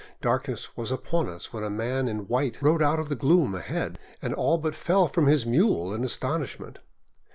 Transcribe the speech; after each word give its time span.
Darkness 0.23 0.75
was 0.75 0.91
upon 0.91 1.29
us 1.29 1.53
when 1.53 1.63
a 1.63 1.69
man 1.69 2.07
in 2.07 2.27
white 2.27 2.59
rode 2.59 2.81
out 2.81 2.97
of 2.99 3.07
the 3.07 3.15
gloom 3.15 3.53
ahead, 3.53 3.99
and 4.19 4.33
all 4.33 4.57
but 4.57 4.73
fell 4.73 5.07
from 5.07 5.27
his 5.27 5.45
mule 5.45 5.93
in 5.93 6.03
astonishment. 6.03 6.79